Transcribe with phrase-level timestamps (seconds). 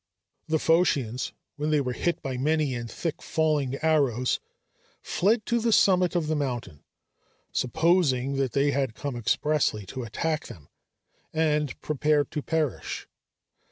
[0.47, 4.39] The Phocians, when they were hit by many and thick falling arrows,
[5.03, 6.83] fled to the summit of the mountain,
[7.51, 10.69] supposing that they had come expressly to attack them,
[11.33, 13.07] and prepared to perish.